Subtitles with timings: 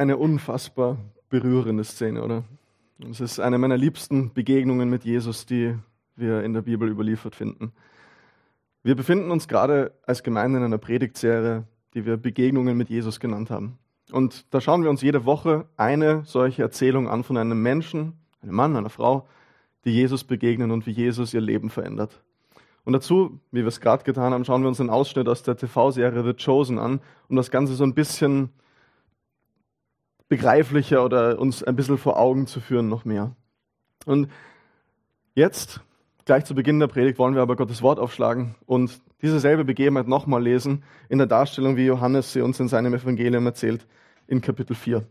[0.00, 0.96] eine unfassbar
[1.28, 2.44] berührende Szene, oder?
[3.10, 5.76] Es ist eine meiner liebsten Begegnungen mit Jesus, die
[6.16, 7.72] wir in der Bibel überliefert finden.
[8.82, 13.50] Wir befinden uns gerade als Gemeinde in einer Predigtserie, die wir Begegnungen mit Jesus genannt
[13.50, 13.78] haben.
[14.10, 18.54] Und da schauen wir uns jede Woche eine solche Erzählung an von einem Menschen, einem
[18.54, 19.28] Mann, einer Frau,
[19.84, 22.22] die Jesus begegnen und wie Jesus ihr Leben verändert.
[22.84, 25.58] Und dazu, wie wir es gerade getan haben, schauen wir uns einen Ausschnitt aus der
[25.58, 28.48] TV-Serie The Chosen an, um das Ganze so ein bisschen
[30.30, 33.34] begreiflicher oder uns ein bisschen vor Augen zu führen noch mehr.
[34.06, 34.30] Und
[35.34, 35.80] jetzt,
[36.24, 40.06] gleich zu Beginn der Predigt, wollen wir aber Gottes Wort aufschlagen und diese selbe Begebenheit
[40.06, 43.86] nochmal lesen in der Darstellung, wie Johannes sie uns in seinem Evangelium erzählt,
[44.28, 45.04] in Kapitel 4.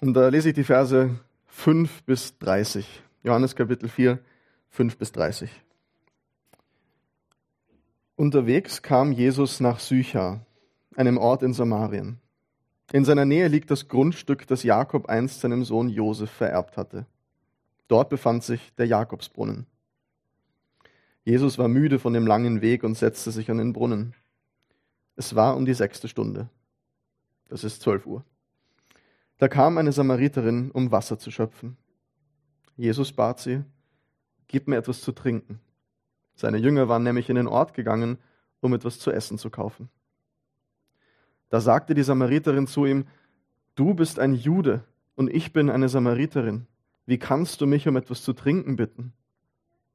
[0.00, 3.02] Und da lese ich die Verse 5 bis 30.
[3.24, 4.20] Johannes Kapitel 4,
[4.70, 5.50] 5 bis 30.
[8.14, 10.46] Unterwegs kam Jesus nach Sychar,
[10.94, 12.20] einem Ort in Samarien.
[12.92, 17.06] In seiner Nähe liegt das Grundstück, das Jakob einst seinem Sohn Josef vererbt hatte.
[17.88, 19.66] Dort befand sich der Jakobsbrunnen.
[21.24, 24.14] Jesus war müde von dem langen Weg und setzte sich an den Brunnen.
[25.16, 26.48] Es war um die sechste Stunde.
[27.48, 28.24] Das ist zwölf Uhr.
[29.38, 31.76] Da kam eine Samariterin, um Wasser zu schöpfen.
[32.76, 33.64] Jesus bat sie,
[34.46, 35.60] gib mir etwas zu trinken.
[36.34, 38.18] Seine Jünger waren nämlich in den Ort gegangen,
[38.60, 39.88] um etwas zu essen zu kaufen.
[41.48, 43.06] Da sagte die Samariterin zu ihm,
[43.74, 46.66] du bist ein Jude und ich bin eine Samariterin.
[47.06, 49.12] Wie kannst du mich um etwas zu trinken bitten?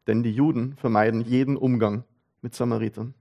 [0.08, 2.06] Denn die Juden vermeiden jeden Umgang
[2.42, 3.14] mit Samaritern.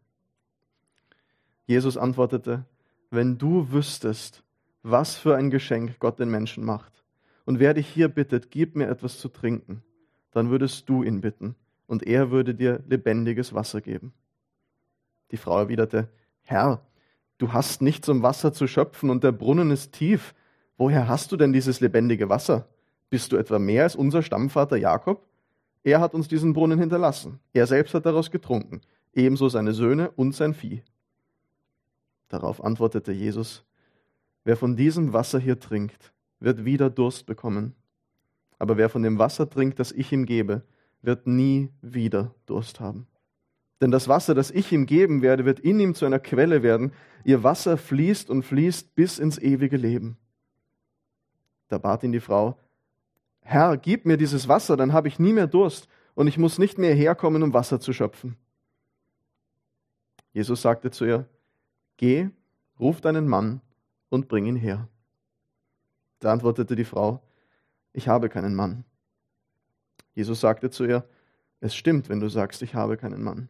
[1.67, 2.65] Jesus antwortete,
[3.11, 4.43] wenn du wüsstest,
[4.83, 7.05] was für ein Geschenk Gott den Menschen macht,
[7.45, 9.83] und wer dich hier bittet, gib mir etwas zu trinken,
[10.31, 14.13] dann würdest du ihn bitten, und er würde dir lebendiges Wasser geben.
[15.33, 16.09] Die Frau erwiderte,
[16.43, 16.87] Herr,
[17.41, 20.35] Du hast nichts, um Wasser zu schöpfen und der Brunnen ist tief.
[20.77, 22.69] Woher hast du denn dieses lebendige Wasser?
[23.09, 25.27] Bist du etwa mehr als unser Stammvater Jakob?
[25.83, 27.41] Er hat uns diesen Brunnen hinterlassen.
[27.55, 28.83] Er selbst hat daraus getrunken,
[29.15, 30.83] ebenso seine Söhne und sein Vieh.
[32.29, 33.65] Darauf antwortete Jesus,
[34.45, 37.75] wer von diesem Wasser hier trinkt, wird wieder Durst bekommen.
[38.59, 40.61] Aber wer von dem Wasser trinkt, das ich ihm gebe,
[41.01, 43.07] wird nie wieder Durst haben.
[43.81, 46.93] Denn das Wasser, das ich ihm geben werde, wird in ihm zu einer Quelle werden.
[47.25, 50.19] Ihr Wasser fließt und fließt bis ins ewige Leben.
[51.69, 52.59] Da bat ihn die Frau,
[53.43, 56.79] Herr, gib mir dieses Wasser, dann habe ich nie mehr Durst und ich muss nicht
[56.79, 58.37] mehr herkommen, um Wasser zu schöpfen.
[60.33, 61.29] Jesus sagte zu ihr,
[61.97, 62.29] Geh,
[62.79, 63.61] ruf deinen Mann
[64.09, 64.89] und bring ihn her.
[66.19, 67.23] Da antwortete die Frau,
[67.93, 68.85] Ich habe keinen Mann.
[70.15, 71.09] Jesus sagte zu ihr,
[71.61, 73.49] Es stimmt, wenn du sagst, ich habe keinen Mann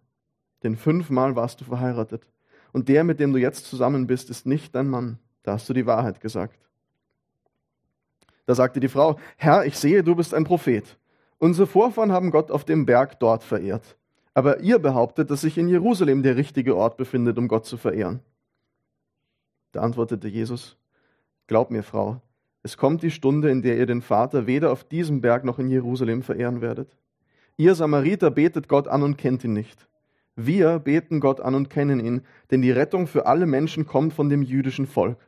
[0.63, 2.27] denn fünfmal warst du verheiratet.
[2.73, 5.19] Und der, mit dem du jetzt zusammen bist, ist nicht dein Mann.
[5.43, 6.59] Da hast du die Wahrheit gesagt.
[8.47, 10.99] Da sagte die Frau, Herr, ich sehe, du bist ein Prophet.
[11.39, 13.97] Unsere Vorfahren haben Gott auf dem Berg dort verehrt.
[14.35, 18.21] Aber ihr behauptet, dass sich in Jerusalem der richtige Ort befindet, um Gott zu verehren.
[19.73, 20.77] Da antwortete Jesus,
[21.47, 22.21] Glaub mir, Frau,
[22.63, 25.69] es kommt die Stunde, in der ihr den Vater weder auf diesem Berg noch in
[25.69, 26.97] Jerusalem verehren werdet.
[27.57, 29.89] Ihr Samariter betet Gott an und kennt ihn nicht.
[30.47, 34.29] Wir beten Gott an und kennen ihn, denn die Rettung für alle Menschen kommt von
[34.31, 35.19] dem jüdischen Volk.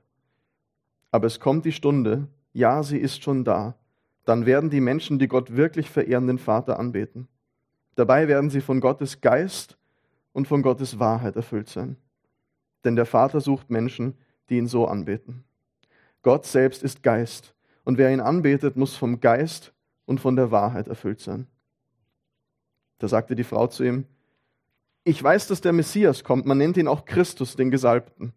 [1.11, 3.75] Aber es kommt die Stunde, ja, sie ist schon da,
[4.25, 7.29] dann werden die Menschen, die Gott wirklich verehren, den Vater anbeten.
[7.95, 9.77] Dabei werden sie von Gottes Geist
[10.33, 11.97] und von Gottes Wahrheit erfüllt sein.
[12.85, 14.15] Denn der Vater sucht Menschen,
[14.49, 15.45] die ihn so anbeten.
[16.23, 19.75] Gott selbst ist Geist, und wer ihn anbetet, muss vom Geist
[20.07, 21.49] und von der Wahrheit erfüllt sein.
[22.99, 24.07] Da sagte die Frau zu ihm,
[25.05, 26.47] ich weiß, dass der Messias kommt.
[26.47, 28.33] Man nennt ihn auch Christus, den Gesalbten.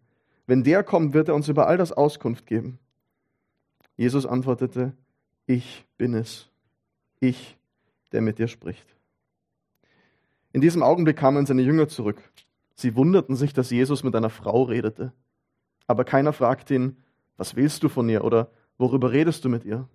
[0.46, 2.78] Wenn der kommt, wird er uns über all das Auskunft geben.
[3.96, 4.92] Jesus antwortete,
[5.46, 6.48] ich bin es.
[7.20, 7.56] Ich,
[8.12, 8.86] der mit dir spricht.
[10.52, 12.22] In diesem Augenblick kamen seine Jünger zurück.
[12.74, 15.12] Sie wunderten sich, dass Jesus mit einer Frau redete.
[15.86, 16.96] Aber keiner fragte ihn,
[17.36, 19.88] was willst du von ihr oder worüber redest du mit ihr?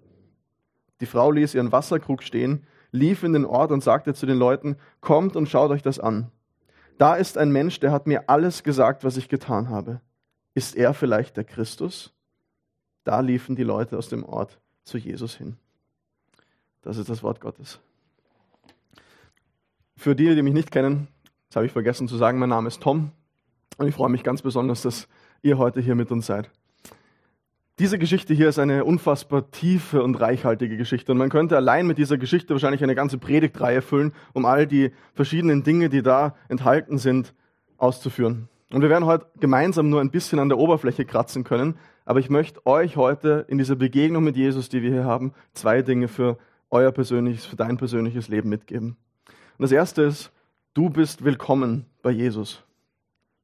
[0.99, 4.77] Die Frau ließ ihren Wasserkrug stehen, lief in den Ort und sagte zu den Leuten,
[4.99, 6.31] kommt und schaut euch das an.
[7.01, 10.01] Da ist ein Mensch, der hat mir alles gesagt, was ich getan habe.
[10.53, 12.13] Ist er vielleicht der Christus?
[13.05, 15.57] Da liefen die Leute aus dem Ort zu Jesus hin.
[16.83, 17.79] Das ist das Wort Gottes.
[19.97, 21.07] Für die, die mich nicht kennen,
[21.49, 23.11] das habe ich vergessen zu sagen, mein Name ist Tom
[23.77, 25.07] und ich freue mich ganz besonders, dass
[25.41, 26.51] ihr heute hier mit uns seid.
[27.81, 31.13] Diese Geschichte hier ist eine unfassbar tiefe und reichhaltige Geschichte.
[31.13, 34.91] Und man könnte allein mit dieser Geschichte wahrscheinlich eine ganze Predigtreihe füllen, um all die
[35.15, 37.33] verschiedenen Dinge, die da enthalten sind,
[37.77, 38.49] auszuführen.
[38.71, 41.73] Und wir werden heute gemeinsam nur ein bisschen an der Oberfläche kratzen können,
[42.05, 45.81] aber ich möchte euch heute in dieser Begegnung mit Jesus, die wir hier haben, zwei
[45.81, 46.37] Dinge für
[46.69, 48.95] euer persönliches, für dein persönliches Leben mitgeben.
[49.57, 50.31] Und das erste ist,
[50.75, 52.63] du bist willkommen bei Jesus.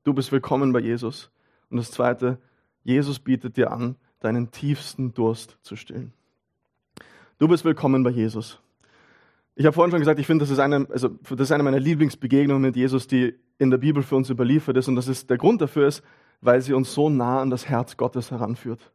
[0.04, 1.32] Du bist willkommen bei Jesus.
[1.72, 2.38] Und das zweite,
[2.84, 6.14] Jesus bietet dir an, deinen tiefsten Durst zu stillen.
[7.38, 8.60] Du bist willkommen bei Jesus.
[9.56, 11.80] Ich habe vorhin schon gesagt, ich finde, das ist eine, also das ist eine meiner
[11.80, 14.88] Lieblingsbegegnungen mit Jesus, die in der Bibel für uns überliefert ist.
[14.88, 16.04] Und das ist der Grund dafür ist,
[16.42, 18.92] weil sie uns so nah an das Herz Gottes heranführt.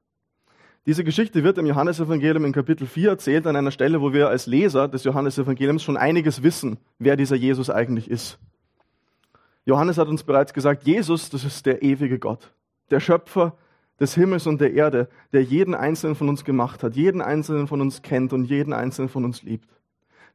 [0.87, 4.47] Diese Geschichte wird im Johannesevangelium in Kapitel 4 erzählt an einer Stelle, wo wir als
[4.47, 8.39] Leser des Johannesevangeliums schon einiges wissen, wer dieser Jesus eigentlich ist.
[9.65, 12.53] Johannes hat uns bereits gesagt, Jesus, das ist der ewige Gott,
[12.91, 13.57] der Schöpfer
[14.01, 17.81] des Himmels und der Erde, der jeden einzelnen von uns gemacht hat, jeden einzelnen von
[17.81, 19.69] uns kennt und jeden einzelnen von uns liebt.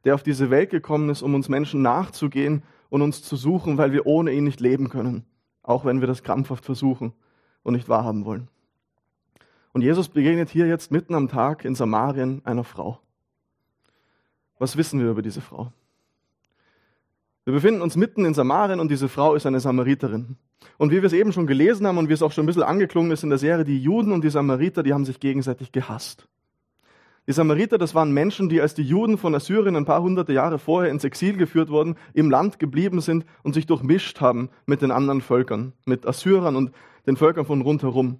[0.04, 3.92] Der auf diese Welt gekommen ist, um uns Menschen nachzugehen und uns zu suchen, weil
[3.92, 5.24] wir ohne ihn nicht leben können,
[5.62, 7.12] auch wenn wir das krampfhaft versuchen
[7.62, 8.48] und nicht wahrhaben wollen.
[9.72, 13.00] Und Jesus begegnet hier jetzt mitten am Tag in Samarien einer Frau.
[14.58, 15.72] Was wissen wir über diese Frau?
[17.48, 20.36] Wir befinden uns mitten in Samarien und diese Frau ist eine Samariterin.
[20.76, 22.62] Und wie wir es eben schon gelesen haben und wie es auch schon ein bisschen
[22.62, 26.28] angeklungen ist in der Serie, die Juden und die Samariter, die haben sich gegenseitig gehasst.
[27.26, 30.58] Die Samariter, das waren Menschen, die als die Juden von Assyrien ein paar hunderte Jahre
[30.58, 34.90] vorher ins Exil geführt wurden, im Land geblieben sind und sich durchmischt haben mit den
[34.90, 36.72] anderen Völkern, mit Assyrern und
[37.06, 38.18] den Völkern von rundherum,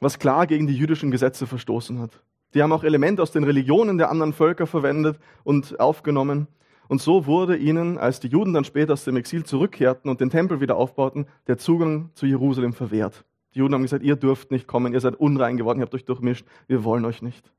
[0.00, 2.20] was klar gegen die jüdischen Gesetze verstoßen hat.
[2.54, 6.48] Die haben auch Elemente aus den Religionen der anderen Völker verwendet und aufgenommen.
[6.92, 10.28] Und so wurde ihnen, als die Juden dann später aus dem Exil zurückkehrten und den
[10.28, 13.24] Tempel wieder aufbauten, der Zugang zu Jerusalem verwehrt.
[13.54, 16.04] Die Juden haben gesagt, ihr dürft nicht kommen, ihr seid unrein geworden, ihr habt euch
[16.04, 17.50] durchmischt, wir wollen euch nicht.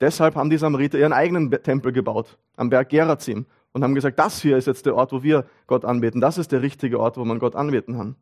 [0.00, 4.40] Deshalb haben die Samariter ihren eigenen Tempel gebaut, am Berg Gerazim, und haben gesagt, das
[4.40, 6.20] hier ist jetzt der Ort, wo wir Gott anbeten.
[6.20, 8.14] Das ist der richtige Ort, wo man Gott anbeten kann.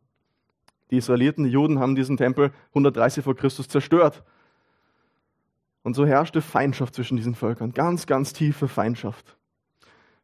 [0.89, 4.23] Die Israeliten, die Juden haben diesen Tempel 130 vor Christus zerstört.
[5.83, 9.36] Und so herrschte Feindschaft zwischen diesen Völkern, ganz, ganz tiefe Feindschaft.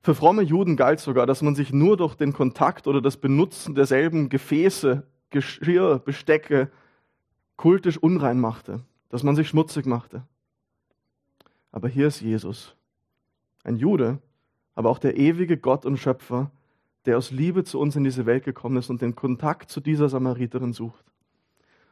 [0.03, 3.73] Für fromme Juden galt sogar, dass man sich nur durch den Kontakt oder das Benutzen
[3.73, 6.69] derselben Gefäße, Geschirr, Bestecke
[7.55, 10.23] kultisch unrein machte, dass man sich schmutzig machte.
[11.71, 12.75] Aber hier ist Jesus,
[13.63, 14.19] ein Jude,
[14.75, 16.51] aber auch der ewige Gott und Schöpfer,
[17.05, 20.09] der aus Liebe zu uns in diese Welt gekommen ist und den Kontakt zu dieser
[20.09, 21.05] Samariterin sucht.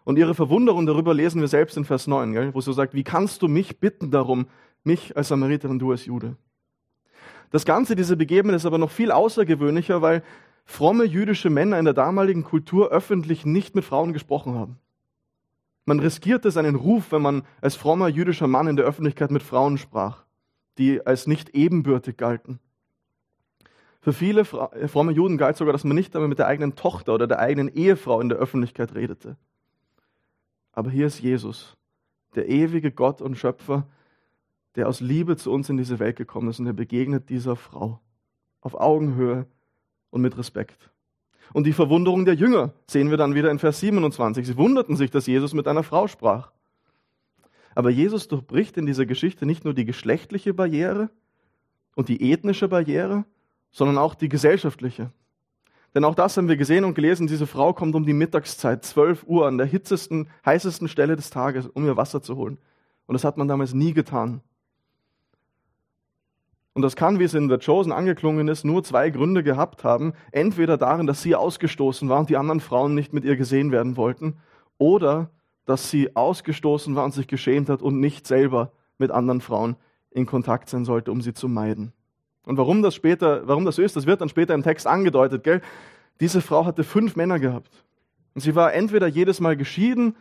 [0.03, 3.03] Und ihre Verwunderung darüber lesen wir selbst in Vers 9, gell, wo sie sagt, wie
[3.03, 4.47] kannst du mich bitten darum,
[4.83, 6.35] mich als Samariterin, du als Jude?
[7.51, 10.23] Das Ganze, diese Begebenheit ist aber noch viel außergewöhnlicher, weil
[10.65, 14.79] fromme jüdische Männer in der damaligen Kultur öffentlich nicht mit Frauen gesprochen haben.
[15.85, 19.77] Man riskierte seinen Ruf, wenn man als frommer jüdischer Mann in der Öffentlichkeit mit Frauen
[19.77, 20.23] sprach,
[20.77, 22.59] die als nicht ebenbürtig galten.
[23.99, 27.27] Für viele fromme Juden galt sogar, dass man nicht einmal mit der eigenen Tochter oder
[27.27, 29.37] der eigenen Ehefrau in der Öffentlichkeit redete.
[30.71, 31.75] Aber hier ist Jesus,
[32.35, 33.87] der ewige Gott und Schöpfer,
[34.75, 37.99] der aus Liebe zu uns in diese Welt gekommen ist und er begegnet dieser Frau
[38.61, 39.45] auf Augenhöhe
[40.09, 40.91] und mit Respekt.
[41.53, 44.47] Und die Verwunderung der Jünger sehen wir dann wieder in Vers 27.
[44.47, 46.51] Sie wunderten sich, dass Jesus mit einer Frau sprach.
[47.75, 51.09] Aber Jesus durchbricht in dieser Geschichte nicht nur die geschlechtliche Barriere
[51.95, 53.25] und die ethnische Barriere,
[53.71, 55.11] sondern auch die gesellschaftliche.
[55.93, 59.25] Denn auch das haben wir gesehen und gelesen, diese Frau kommt um die Mittagszeit, 12
[59.27, 62.57] Uhr, an der hitzesten, heißesten Stelle des Tages, um ihr Wasser zu holen.
[63.07, 64.41] Und das hat man damals nie getan.
[66.73, 70.13] Und das kann, wie es in The Chosen angeklungen ist, nur zwei Gründe gehabt haben.
[70.31, 73.97] Entweder darin, dass sie ausgestoßen war und die anderen Frauen nicht mit ihr gesehen werden
[73.97, 74.37] wollten,
[74.77, 75.29] oder
[75.65, 79.75] dass sie ausgestoßen war und sich geschämt hat und nicht selber mit anderen Frauen
[80.09, 81.93] in Kontakt sein sollte, um sie zu meiden.
[82.43, 85.61] Und warum das später, warum das ist, das wird dann später im Text angedeutet, gell?
[86.19, 87.83] Diese Frau hatte fünf Männer gehabt.
[88.33, 90.15] Und sie war entweder jedes Mal geschieden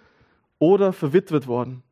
[0.58, 1.82] oder verwitwet worden.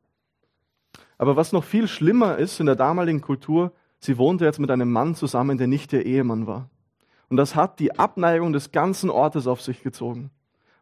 [1.17, 4.93] Aber was noch viel schlimmer ist in der damaligen Kultur, Sie wohnte jetzt mit einem
[4.93, 6.71] Mann zusammen, der nicht ihr Ehemann war.
[7.29, 10.31] Und das hat die Abneigung des ganzen Ortes auf sich gezogen.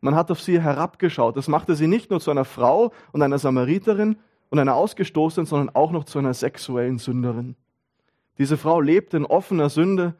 [0.01, 1.37] Man hat auf sie herabgeschaut.
[1.37, 4.17] Das machte sie nicht nur zu einer Frau und einer Samariterin
[4.51, 7.57] und einer Ausgestoßenen, sondern auch noch zu einer sexuellen Sünderin.
[8.39, 10.15] Diese Frau lebte in offener Sünde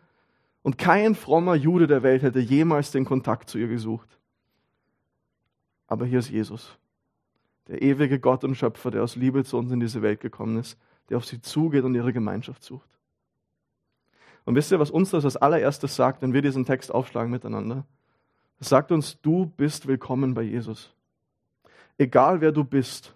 [0.63, 4.19] und kein frommer Jude der Welt hätte jemals den Kontakt zu ihr gesucht.
[5.87, 6.77] Aber hier ist Jesus,
[7.69, 10.77] der ewige Gott und Schöpfer, der aus Liebe zu uns in diese Welt gekommen ist
[11.09, 12.89] der auf sie zugeht und ihre Gemeinschaft sucht.
[14.45, 17.85] Und wisst ihr, was uns das als allererstes sagt, wenn wir diesen Text aufschlagen miteinander?
[18.61, 20.95] Es sagt uns, du bist willkommen bei Jesus.
[21.99, 23.15] Egal wer du bist,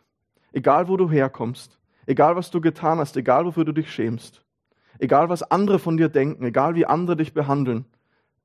[0.52, 4.42] egal wo du herkommst, egal was du getan hast, egal wofür du dich schämst,
[4.98, 7.84] egal was andere von dir denken, egal wie andere dich behandeln,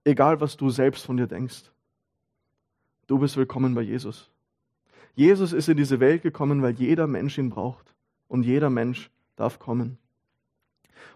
[0.03, 1.71] egal was du selbst von dir denkst.
[3.07, 4.29] du bist willkommen bei Jesus.
[5.15, 7.93] Jesus ist in diese Welt gekommen, weil jeder Mensch ihn braucht.
[8.27, 9.97] Und jeder Mensch darf kommen.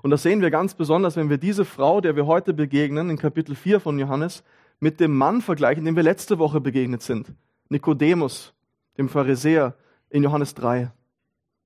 [0.01, 3.17] Und das sehen wir ganz besonders, wenn wir diese Frau, der wir heute begegnen, in
[3.17, 4.43] Kapitel 4 von Johannes,
[4.79, 7.33] mit dem Mann vergleichen, dem wir letzte Woche begegnet sind.
[7.67, 8.53] Nikodemus,
[8.97, 9.75] dem Pharisäer
[10.09, 10.91] in Johannes 3.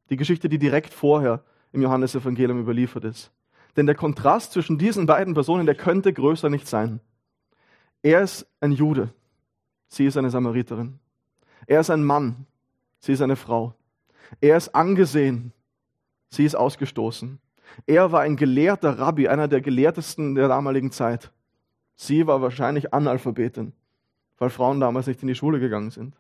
[0.10, 3.32] Die Geschichte, die direkt vorher im Johannesevangelium überliefert ist.
[3.76, 7.00] Denn der Kontrast zwischen diesen beiden Personen, der könnte größer nicht sein.
[8.02, 9.14] Er ist ein Jude,
[9.88, 11.00] sie ist eine Samariterin.
[11.66, 12.46] Er ist ein Mann,
[13.00, 13.74] sie ist eine Frau.
[14.42, 15.54] Er ist angesehen,
[16.34, 17.40] sie ist ausgestoßen.
[17.86, 21.32] Er war ein gelehrter Rabbi, einer der gelehrtesten der damaligen Zeit.
[21.96, 23.74] Sie war wahrscheinlich Analphabetin,
[24.38, 26.16] weil Frauen damals nicht in die Schule gegangen sind.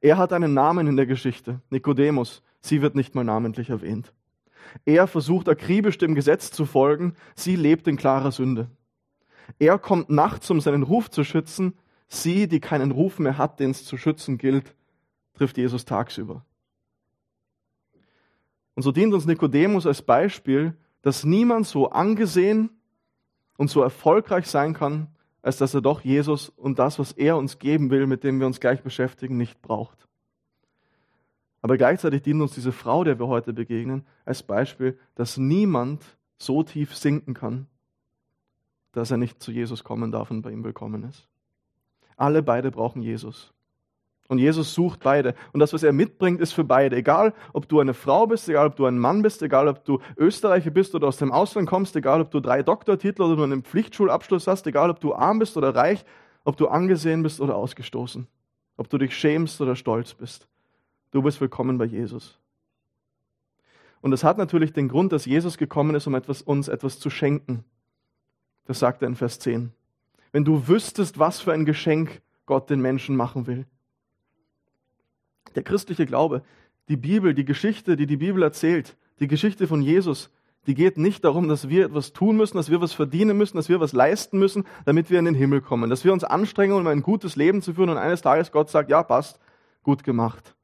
[0.00, 2.42] Er hat einen Namen in der Geschichte, Nikodemus.
[2.60, 4.12] Sie wird nicht mal namentlich erwähnt.
[4.84, 8.70] Er versucht akribisch dem Gesetz zu folgen, sie lebt in klarer Sünde.
[9.58, 11.74] Er kommt nachts, um seinen Ruf zu schützen,
[12.08, 14.74] sie, die keinen Ruf mehr hat, den es zu schützen gilt,
[15.34, 16.44] trifft Jesus tagsüber.
[18.74, 22.70] Und so dient uns Nikodemus als Beispiel, dass niemand so angesehen
[23.56, 25.08] und so erfolgreich sein kann,
[25.42, 28.46] als dass er doch Jesus und das, was er uns geben will, mit dem wir
[28.46, 30.08] uns gleich beschäftigen, nicht braucht.
[31.62, 36.04] Aber gleichzeitig dient uns diese Frau, der wir heute begegnen, als Beispiel, dass niemand
[36.36, 37.68] so tief sinken kann,
[38.92, 41.26] dass er nicht zu Jesus kommen darf und bei ihm willkommen ist.
[42.16, 43.53] Alle beide brauchen Jesus.
[44.28, 45.34] Und Jesus sucht beide.
[45.52, 46.96] Und das, was er mitbringt, ist für beide.
[46.96, 50.00] Egal, ob du eine Frau bist, egal, ob du ein Mann bist, egal, ob du
[50.16, 53.62] Österreicher bist oder aus dem Ausland kommst, egal, ob du drei Doktortitel oder nur einen
[53.62, 56.04] Pflichtschulabschluss hast, egal, ob du arm bist oder reich,
[56.44, 58.26] ob du angesehen bist oder ausgestoßen,
[58.78, 60.48] ob du dich schämst oder stolz bist.
[61.10, 62.38] Du bist willkommen bei Jesus.
[64.00, 67.10] Und das hat natürlich den Grund, dass Jesus gekommen ist, um etwas, uns etwas zu
[67.10, 67.64] schenken.
[68.64, 69.72] Das sagt er in Vers 10.
[70.32, 73.66] Wenn du wüsstest, was für ein Geschenk Gott den Menschen machen will
[75.54, 76.42] der christliche Glaube,
[76.88, 80.30] die Bibel, die Geschichte, die die Bibel erzählt, die Geschichte von Jesus,
[80.66, 83.68] die geht nicht darum, dass wir etwas tun müssen, dass wir was verdienen müssen, dass
[83.68, 86.86] wir was leisten müssen, damit wir in den Himmel kommen, dass wir uns anstrengen, um
[86.86, 89.40] ein gutes Leben zu führen und eines Tages Gott sagt, ja, passt,
[89.82, 90.54] gut gemacht.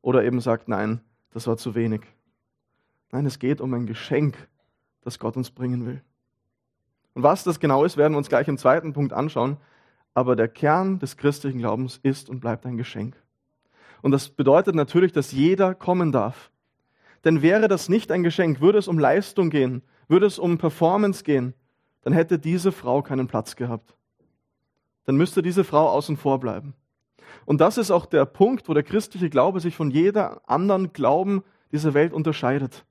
[0.00, 1.00] Oder eben sagt, nein,
[1.32, 2.02] das war zu wenig.
[3.10, 4.36] Nein, es geht um ein Geschenk,
[5.02, 6.02] das Gott uns bringen will.
[7.14, 9.58] Und was das genau ist, werden wir uns gleich im zweiten Punkt anschauen.
[10.14, 13.21] Aber der Kern des christlichen Glaubens ist und bleibt ein Geschenk.
[14.02, 16.50] Und das bedeutet natürlich, dass jeder kommen darf.
[17.24, 21.22] Denn wäre das nicht ein Geschenk, würde es um Leistung gehen, würde es um Performance
[21.24, 21.54] gehen,
[22.02, 23.94] dann hätte diese Frau keinen Platz gehabt.
[25.04, 26.74] Dann müsste diese Frau außen vor bleiben.
[27.44, 31.42] Und das ist auch der Punkt, wo der christliche Glaube sich von jeder anderen Glauben
[31.70, 32.84] dieser Welt unterscheidet.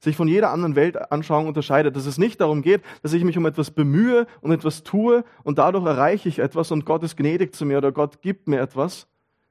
[0.00, 1.96] Sich von jeder anderen Weltanschauung unterscheidet.
[1.96, 5.58] Dass es nicht darum geht, dass ich mich um etwas bemühe und etwas tue und
[5.58, 9.08] dadurch erreiche ich etwas und Gott ist gnädig zu mir oder Gott gibt mir etwas,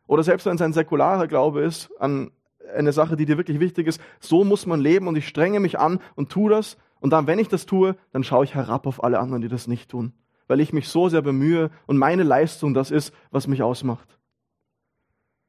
[0.08, 2.32] oder selbst wenn es ein säkularer Glaube ist, an
[2.74, 5.80] eine Sache, die dir wirklich wichtig ist, so muss man leben und ich strenge mich
[5.80, 6.78] an und tue das.
[7.00, 9.68] Und dann, wenn ich das tue, dann schaue ich herab auf alle anderen, die das
[9.68, 10.14] nicht tun.
[10.48, 14.20] Weil ich mich so sehr bemühe und meine Leistung das ist, was mich ausmacht.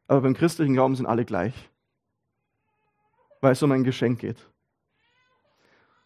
[0.08, 1.54] Aber beim christlichen Glauben sind alle gleich.
[3.40, 4.50] Weil es um ein Geschenk geht.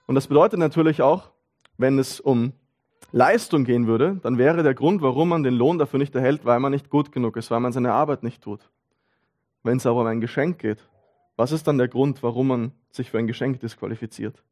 [0.07, 1.31] Und das bedeutet natürlich auch,
[1.77, 2.53] wenn es um
[3.13, 6.61] Leistung gehen würde, dann wäre der Grund, warum man den Lohn dafür nicht erhält, weil
[6.61, 8.71] man nicht gut genug ist, weil man seine Arbeit nicht tut.
[9.63, 10.79] Wenn es aber um ein Geschenk geht,
[11.37, 14.43] was ist dann der Grund, warum man sich für ein Geschenk disqualifiziert?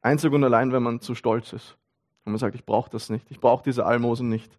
[0.00, 1.76] Einzig und allein, wenn man zu stolz ist.
[2.24, 4.58] Und man sagt, ich brauche das nicht, ich brauche diese Almosen nicht.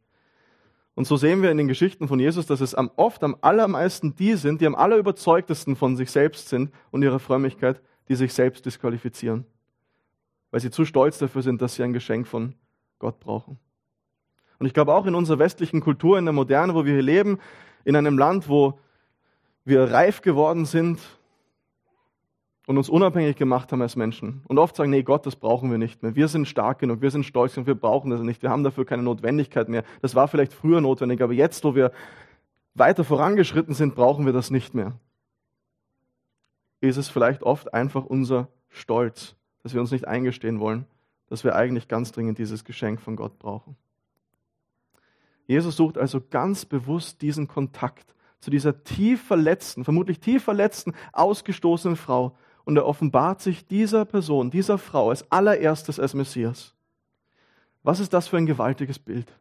[0.95, 4.15] Und so sehen wir in den Geschichten von Jesus, dass es am, oft am allermeisten
[4.15, 8.65] die sind, die am allerüberzeugtesten von sich selbst sind und ihrer Frömmigkeit, die sich selbst
[8.65, 9.45] disqualifizieren.
[10.51, 12.53] Weil sie zu stolz dafür sind, dass sie ein Geschenk von
[13.03, 13.59] Gott brauchen.
[14.59, 17.39] Und ich glaube auch in unserer westlichen Kultur, in der Moderne, wo wir hier leben,
[17.83, 18.79] in einem Land, wo
[19.65, 21.01] wir reif geworden sind
[22.65, 25.77] und uns unabhängig gemacht haben als Menschen und oft sagen, nee, Gott, das brauchen wir
[25.77, 26.15] nicht mehr.
[26.15, 28.41] Wir sind stark genug, wir sind stolz und wir brauchen das nicht.
[28.41, 29.83] Wir haben dafür keine Notwendigkeit mehr.
[30.01, 31.91] Das war vielleicht früher notwendig, aber jetzt, wo wir
[32.73, 34.93] weiter vorangeschritten sind, brauchen wir das nicht mehr.
[36.79, 40.85] Ist es vielleicht oft einfach unser Stolz, dass wir uns nicht eingestehen wollen,
[41.29, 43.75] dass wir eigentlich ganz dringend dieses Geschenk von Gott brauchen.
[45.45, 51.95] Jesus sucht also ganz bewusst diesen Kontakt zu dieser tief verletzten, vermutlich tief verletzten, ausgestoßenen
[51.95, 56.73] Frau und er offenbart sich dieser Person, dieser Frau als allererstes als Messias.
[57.83, 59.31] Was ist das für ein gewaltiges Bild?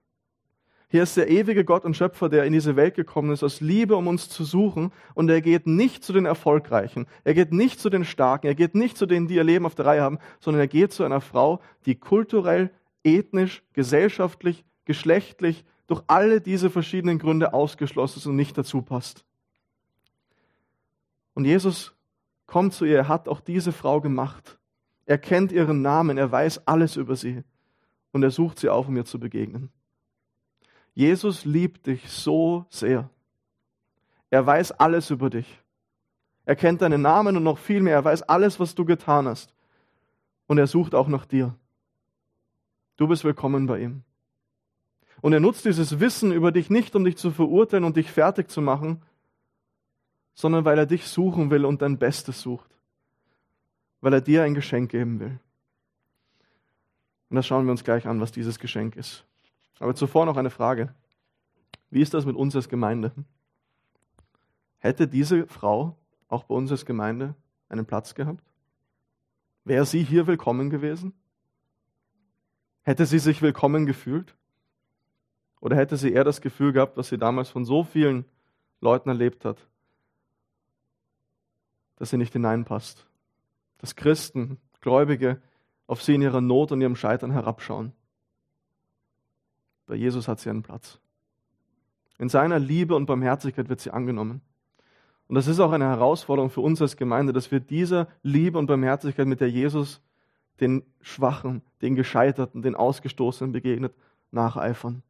[0.93, 3.97] Hier ist der ewige Gott und Schöpfer, der in diese Welt gekommen ist, aus Liebe,
[3.97, 4.93] um uns zu suchen.
[5.15, 8.75] Und er geht nicht zu den Erfolgreichen, er geht nicht zu den Starken, er geht
[8.75, 11.23] nicht zu denen, die ihr Leben auf der Reihe haben, sondern er geht zu einer
[11.23, 12.71] Frau, die kulturell,
[13.05, 19.25] ethnisch, gesellschaftlich, geschlechtlich, durch alle diese verschiedenen Gründe ausgeschlossen ist und nicht dazu passt.
[21.33, 21.95] Und Jesus
[22.45, 24.59] kommt zu ihr, er hat auch diese Frau gemacht.
[25.07, 27.45] Er kennt ihren Namen, er weiß alles über sie
[28.13, 29.71] und er sucht sie auf, um ihr zu begegnen.
[30.95, 33.09] Jesus liebt dich so sehr.
[34.31, 35.63] Er weiß alles über dich.
[36.45, 37.95] Er kennt deinen Namen und noch viel mehr.
[37.95, 39.55] Er weiß alles, was du getan hast.
[40.47, 41.55] Und er sucht auch nach dir.
[42.97, 44.03] Du bist willkommen bei ihm.
[45.21, 48.51] Und er nutzt dieses Wissen über dich nicht, um dich zu verurteilen und dich fertig
[48.51, 49.03] zu machen,
[50.35, 52.71] sondern weil er dich suchen will und dein Bestes sucht.
[54.01, 55.39] Weil er dir ein Geschenk geben will.
[57.31, 59.25] Und das schauen wir uns gleich an, was dieses Geschenk ist.
[59.83, 60.95] Aber zuvor noch eine Frage.
[61.91, 63.11] Wie ist das mit uns als Gemeinde?
[64.79, 65.99] Hätte diese Frau
[66.29, 67.35] auch bei uns als Gemeinde
[67.69, 68.45] einen Platz gehabt?
[69.65, 71.15] Wäre sie hier willkommen gewesen?
[72.83, 74.37] Hätte sie sich willkommen gefühlt?
[75.61, 78.25] Oder hätte sie eher das Gefühl gehabt, was sie damals von so vielen
[78.81, 79.67] Leuten erlebt hat,
[81.97, 83.05] dass sie nicht hineinpasst?
[83.79, 85.43] Dass Christen, Gläubige
[85.89, 87.93] auf sie in ihrer Not und ihrem Scheitern herabschauen.
[89.87, 90.99] Bei Jesus hat sie einen Platz.
[92.19, 94.43] In seiner Liebe und Barmherzigkeit wird sie angenommen.
[95.29, 98.67] Und das ist auch eine Herausforderung für uns als Gemeinde, dass wir dieser Liebe und
[98.67, 100.01] Barmherzigkeit, mit der Jesus
[100.61, 103.95] den Schwachen, den Gescheiterten, den Ausgestoßenen begegnet,
[104.31, 105.03] nacheifern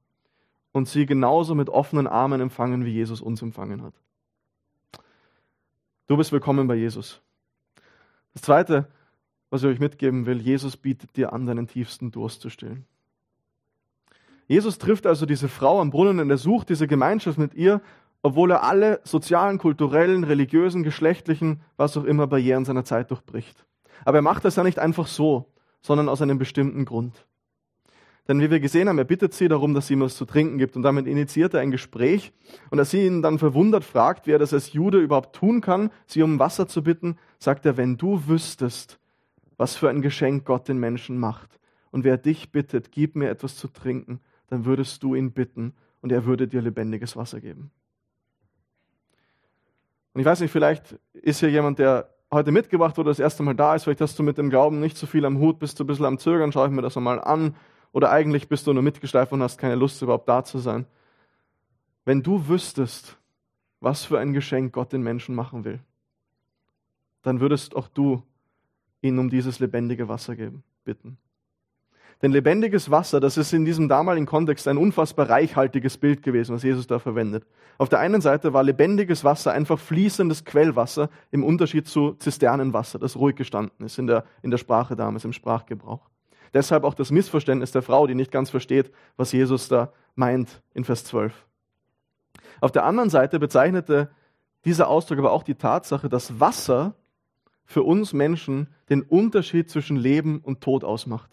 [0.72, 3.94] und sie genauso mit offenen Armen empfangen, wie Jesus uns empfangen hat.
[6.06, 7.20] Du bist willkommen bei Jesus.
[8.32, 8.90] Das Zweite,
[9.50, 12.86] was ich euch mitgeben will, Jesus bietet dir an, deinen tiefsten Durst zu stillen.
[14.48, 17.80] Jesus trifft also diese Frau am Brunnen und er sucht diese Gemeinschaft mit ihr,
[18.22, 23.64] obwohl er alle sozialen, kulturellen, religiösen, geschlechtlichen, was auch immer Barrieren seiner Zeit durchbricht.
[24.04, 25.46] Aber er macht das ja nicht einfach so,
[25.80, 27.26] sondern aus einem bestimmten Grund.
[28.28, 30.58] Denn wie wir gesehen haben, er bittet sie darum, dass sie ihm was zu trinken
[30.58, 30.76] gibt.
[30.76, 32.32] Und damit initiiert er ein Gespräch.
[32.70, 35.90] Und als sie ihn dann verwundert fragt, wie er das als Jude überhaupt tun kann,
[36.06, 39.00] sie um Wasser zu bitten, sagt er, wenn du wüsstest,
[39.56, 41.58] was für ein Geschenk Gott den Menschen macht.
[41.90, 44.20] Und wer dich bittet, gib mir etwas zu trinken,
[44.52, 47.70] dann würdest du ihn bitten und er würde dir lebendiges Wasser geben.
[50.12, 53.54] Und ich weiß nicht, vielleicht ist hier jemand, der heute mitgebracht wurde, das erste Mal
[53.54, 55.84] da ist, vielleicht hast du mit dem Glauben nicht so viel am Hut, bist du
[55.84, 57.56] ein bisschen am Zögern, schaue ich mir das einmal an
[57.92, 60.84] oder eigentlich bist du nur mitgeschleift und hast keine Lust, überhaupt da zu sein.
[62.04, 63.16] Wenn du wüsstest,
[63.80, 65.80] was für ein Geschenk Gott den Menschen machen will,
[67.22, 68.22] dann würdest auch du
[69.00, 71.16] ihn um dieses lebendige Wasser geben, bitten.
[72.22, 76.62] Denn lebendiges Wasser, das ist in diesem damaligen Kontext ein unfassbar reichhaltiges Bild gewesen, was
[76.62, 77.44] Jesus da verwendet.
[77.78, 83.16] Auf der einen Seite war lebendiges Wasser einfach fließendes Quellwasser im Unterschied zu Zisternenwasser, das
[83.16, 86.08] ruhig gestanden ist in der, in der Sprache damals, im Sprachgebrauch.
[86.54, 90.84] Deshalb auch das Missverständnis der Frau, die nicht ganz versteht, was Jesus da meint in
[90.84, 91.32] Vers 12.
[92.60, 94.10] Auf der anderen Seite bezeichnete
[94.64, 96.94] dieser Ausdruck aber auch die Tatsache, dass Wasser
[97.64, 101.30] für uns Menschen den Unterschied zwischen Leben und Tod ausmacht.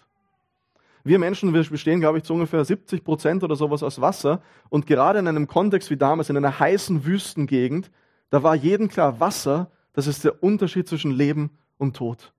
[1.03, 4.41] Wir Menschen, wir bestehen, glaube ich, zu ungefähr 70 Prozent oder sowas aus Wasser.
[4.69, 7.91] Und gerade in einem Kontext wie damals, in einer heißen Wüstengegend,
[8.29, 12.33] da war jedem klar, Wasser, das ist der Unterschied zwischen Leben und Tod.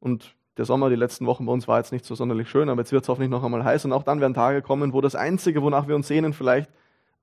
[0.00, 2.80] Und der Sommer, die letzten Wochen bei uns war jetzt nicht so sonderlich schön, aber
[2.80, 3.84] jetzt wird es hoffentlich noch einmal heiß.
[3.84, 6.70] Und auch dann werden Tage kommen, wo das Einzige, wonach wir uns sehnen, vielleicht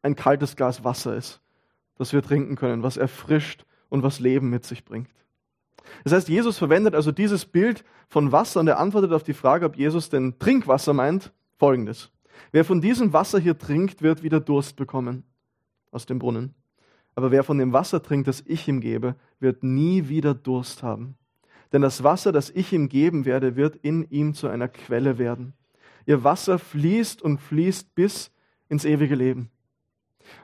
[0.01, 1.41] ein kaltes Glas Wasser ist,
[1.97, 5.09] das wir trinken können, was erfrischt und was Leben mit sich bringt.
[6.03, 9.65] Das heißt, Jesus verwendet also dieses Bild von Wasser und er antwortet auf die Frage,
[9.65, 12.12] ob Jesus denn Trinkwasser meint, folgendes.
[12.51, 15.23] Wer von diesem Wasser hier trinkt, wird wieder Durst bekommen
[15.91, 16.53] aus dem Brunnen.
[17.15, 21.15] Aber wer von dem Wasser trinkt, das ich ihm gebe, wird nie wieder Durst haben.
[21.71, 25.53] Denn das Wasser, das ich ihm geben werde, wird in ihm zu einer Quelle werden.
[26.05, 28.31] Ihr Wasser fließt und fließt bis
[28.69, 29.49] ins ewige Leben.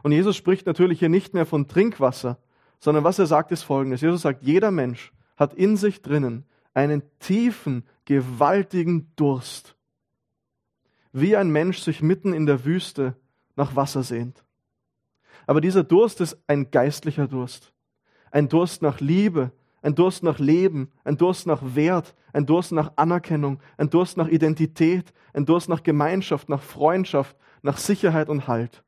[0.03, 2.37] Und Jesus spricht natürlich hier nicht mehr von Trinkwasser,
[2.79, 4.01] sondern was er sagt, ist folgendes.
[4.01, 9.75] Jesus sagt, jeder Mensch hat in sich drinnen einen tiefen, gewaltigen Durst.
[11.13, 13.15] Wie ein Mensch sich mitten in der Wüste
[13.55, 14.43] nach Wasser sehnt.
[15.47, 17.73] Aber dieser Durst ist ein geistlicher Durst.
[18.29, 19.51] Ein Durst nach Liebe,
[19.81, 24.27] ein Durst nach Leben, ein Durst nach Wert, ein Durst nach Anerkennung, ein Durst nach
[24.27, 28.83] Identität, ein Durst nach Gemeinschaft, nach Freundschaft, nach Sicherheit und Halt.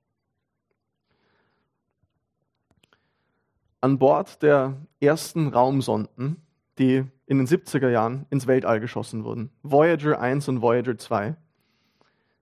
[3.83, 6.37] An Bord der ersten Raumsonden,
[6.79, 11.35] die in den 70er Jahren ins Weltall geschossen wurden, Voyager 1 und Voyager 2,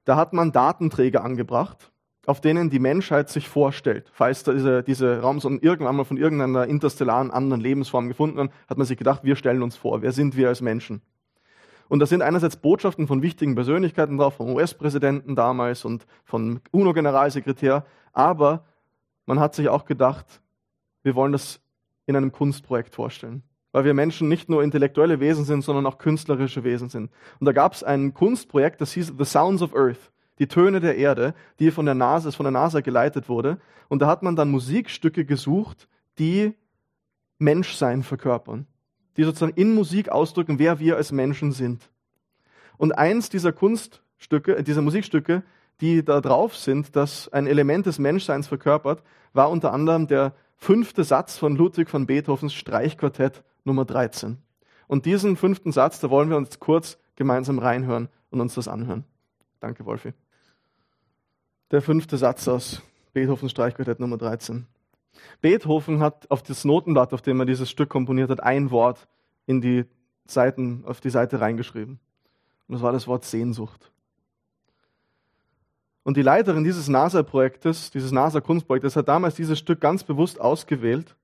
[0.05, 1.91] da hat man Datenträger angebracht,
[2.27, 4.11] auf denen die Menschheit sich vorstellt.
[4.13, 8.85] Falls diese, diese Raumsonden irgendwann mal von irgendeiner interstellaren anderen Lebensform gefunden haben, hat man
[8.85, 11.01] sich gedacht, wir stellen uns vor, wer sind wir als Menschen?
[11.89, 17.83] Und da sind einerseits Botschaften von wichtigen Persönlichkeiten drauf, vom US-Präsidenten damals und vom UNO-Generalsekretär,
[18.13, 18.63] aber
[19.25, 20.39] man hat sich auch gedacht,
[21.03, 21.61] wir wollen das
[22.05, 23.43] in einem Kunstprojekt vorstellen.
[23.71, 27.09] Weil wir Menschen nicht nur intellektuelle Wesen sind, sondern auch künstlerische Wesen sind.
[27.39, 30.97] Und da gab es ein Kunstprojekt, das hieß The Sounds of Earth, die Töne der
[30.97, 33.59] Erde, die von der NASA, von der NASA geleitet wurde.
[33.87, 35.87] Und da hat man dann Musikstücke gesucht,
[36.19, 36.53] die
[37.37, 38.67] Menschsein verkörpern.
[39.17, 41.89] Die sozusagen in Musik ausdrücken, wer wir als Menschen sind.
[42.77, 45.43] Und eins dieser Kunststücke, äh, dieser Musikstücke,
[45.81, 51.03] die da drauf sind, das ein Element des Menschseins verkörpert, war unter anderem der fünfte
[51.03, 54.37] Satz von Ludwig van Beethovens Streichquartett Nummer 13.
[54.87, 59.03] Und diesen fünften Satz, da wollen wir uns kurz gemeinsam reinhören und uns das anhören.
[59.59, 60.13] Danke, Wolfi.
[61.71, 64.67] Der fünfte Satz aus Beethovens Streichquartett Nummer 13.
[65.41, 69.07] Beethoven hat auf das Notenblatt, auf dem er dieses Stück komponiert hat, ein Wort
[69.47, 69.85] in die
[70.25, 71.99] Seiten, auf die Seite reingeschrieben.
[72.67, 73.91] Und das war das Wort Sehnsucht.
[76.03, 81.15] Und die Leiterin dieses NASA-Projektes, dieses NASA-Kunstprojektes, hat damals dieses Stück ganz bewusst ausgewählt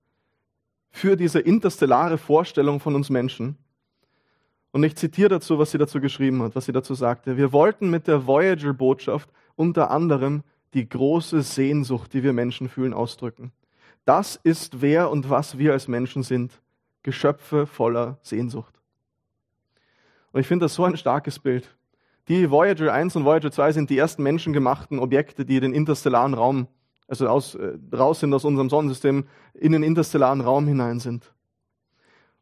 [0.89, 3.57] für diese interstellare Vorstellung von uns Menschen.
[4.71, 7.37] Und ich zitiere dazu, was sie dazu geschrieben hat, was sie dazu sagte.
[7.37, 13.51] Wir wollten mit der Voyager-Botschaft unter anderem die große Sehnsucht, die wir Menschen fühlen, ausdrücken.
[14.05, 16.61] Das ist wer und was wir als Menschen sind.
[17.03, 18.79] Geschöpfe voller Sehnsucht.
[20.31, 21.76] Und ich finde das so ein starkes Bild.
[22.27, 26.67] Die Voyager 1 und Voyager 2 sind die ersten menschengemachten Objekte, die den interstellaren Raum,
[27.07, 31.33] also aus, äh, raus sind aus unserem Sonnensystem, in den interstellaren Raum hinein sind.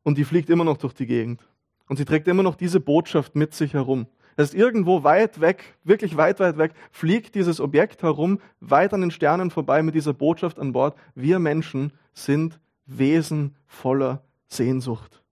[0.02, 1.48] Und die fliegt immer noch durch die Gegend.
[1.88, 4.08] Und sie trägt immer noch diese Botschaft mit sich herum.
[4.36, 9.02] Das ist irgendwo weit weg, wirklich weit, weit weg, fliegt dieses Objekt herum, weit an
[9.02, 10.98] den Sternen vorbei mit dieser Botschaft an Bord.
[11.14, 15.24] Wir Menschen sind Wesen voller Sehnsucht.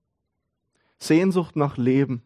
[0.99, 2.21] Sehnsucht nach Leben.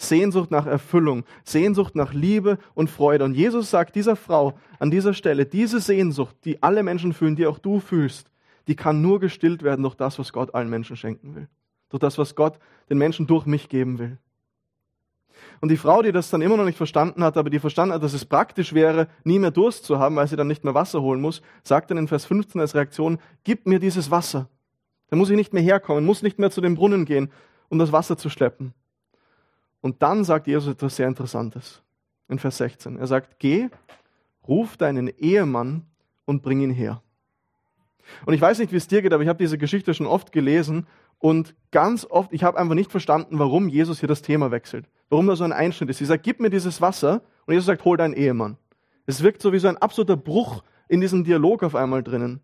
[0.00, 3.24] Sehnsucht nach Erfüllung, Sehnsucht nach Liebe und Freude.
[3.24, 7.46] Und Jesus sagt dieser Frau an dieser Stelle, diese Sehnsucht, die alle Menschen fühlen, die
[7.46, 8.30] auch du fühlst,
[8.66, 11.48] die kann nur gestillt werden durch das, was Gott allen Menschen schenken will.
[11.90, 12.58] Durch das, was Gott
[12.88, 14.16] den Menschen durch mich geben will.
[15.60, 18.02] Und die Frau, die das dann immer noch nicht verstanden hat, aber die verstanden hat,
[18.02, 21.02] dass es praktisch wäre, nie mehr Durst zu haben, weil sie dann nicht mehr Wasser
[21.02, 24.48] holen muss, sagt dann in Vers 15 als Reaktion, gib mir dieses Wasser.
[25.08, 27.30] Dann muss ich nicht mehr herkommen, muss nicht mehr zu dem Brunnen gehen,
[27.68, 28.72] um das Wasser zu schleppen.
[29.80, 31.82] Und dann sagt Jesus etwas sehr Interessantes
[32.28, 32.98] in Vers 16.
[32.98, 33.68] Er sagt, geh,
[34.46, 35.86] ruf deinen Ehemann
[36.24, 37.02] und bring ihn her.
[38.26, 40.32] Und ich weiß nicht, wie es dir geht, aber ich habe diese Geschichte schon oft
[40.32, 40.86] gelesen
[41.18, 44.86] und ganz oft, ich habe einfach nicht verstanden, warum Jesus hier das Thema wechselt.
[45.10, 45.98] Warum da so ein Einschnitt ist.
[45.98, 48.56] Sie sagt, gib mir dieses Wasser und Jesus sagt, hol deinen Ehemann.
[49.06, 52.40] Es wirkt so wie so ein absoluter Bruch in diesem Dialog auf einmal drinnen.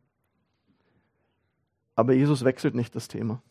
[1.94, 3.42] Aber Jesus wechselt nicht das Thema.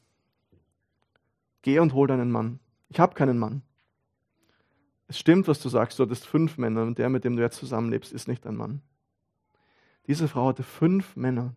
[1.63, 2.59] Geh und hol deinen Mann.
[2.89, 3.63] Ich habe keinen Mann.
[5.07, 7.57] Es stimmt, was du sagst, du hattest fünf Männer und der, mit dem du jetzt
[7.57, 8.81] zusammenlebst, ist nicht ein Mann.
[10.07, 11.53] Diese Frau hatte fünf Männer.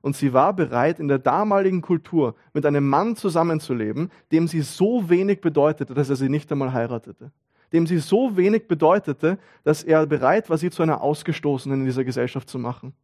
[0.00, 5.08] Und sie war bereit, in der damaligen Kultur mit einem Mann zusammenzuleben, dem sie so
[5.08, 7.30] wenig bedeutete, dass er sie nicht einmal heiratete.
[7.72, 12.04] Dem sie so wenig bedeutete, dass er bereit war, sie zu einer Ausgestoßenen in dieser
[12.04, 12.94] Gesellschaft zu machen.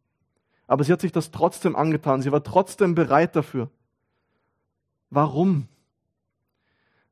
[0.67, 2.21] Aber sie hat sich das trotzdem angetan.
[2.21, 3.69] Sie war trotzdem bereit dafür.
[5.09, 5.67] Warum?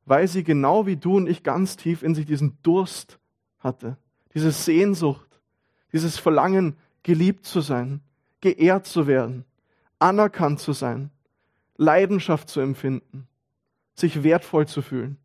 [0.08, 3.18] Weil sie genau wie du und ich ganz tief in sich diesen Durst
[3.58, 3.96] hatte,
[4.34, 5.40] diese Sehnsucht,
[5.92, 8.00] dieses Verlangen, geliebt zu sein,
[8.40, 9.44] geehrt zu werden,
[9.98, 11.10] anerkannt zu sein,
[11.76, 13.26] Leidenschaft zu empfinden,
[13.94, 15.16] sich wertvoll zu fühlen.